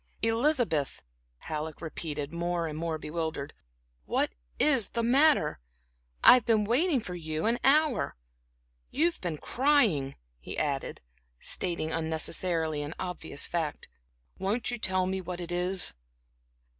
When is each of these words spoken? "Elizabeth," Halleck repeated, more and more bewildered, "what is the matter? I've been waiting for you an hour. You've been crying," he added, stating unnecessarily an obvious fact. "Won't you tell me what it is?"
"Elizabeth," 0.23 1.03
Halleck 1.37 1.79
repeated, 1.79 2.33
more 2.33 2.65
and 2.65 2.75
more 2.75 2.97
bewildered, 2.97 3.53
"what 4.05 4.31
is 4.57 4.89
the 4.89 5.03
matter? 5.03 5.59
I've 6.23 6.43
been 6.43 6.63
waiting 6.65 6.99
for 6.99 7.13
you 7.13 7.45
an 7.45 7.59
hour. 7.63 8.15
You've 8.89 9.21
been 9.21 9.37
crying," 9.37 10.15
he 10.39 10.57
added, 10.57 11.01
stating 11.39 11.91
unnecessarily 11.91 12.81
an 12.81 12.95
obvious 12.99 13.45
fact. 13.45 13.89
"Won't 14.39 14.71
you 14.71 14.79
tell 14.79 15.05
me 15.05 15.21
what 15.21 15.39
it 15.39 15.51
is?" 15.51 15.93